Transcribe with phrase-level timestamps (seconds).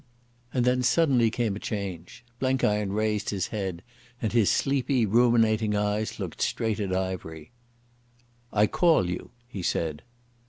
[0.51, 2.25] And then suddenly came a change.
[2.39, 3.83] Blenkiron raised his head,
[4.19, 7.51] and his sleepy, ruminating eyes looked straight at Ivery.
[8.51, 10.01] "I call you," he said.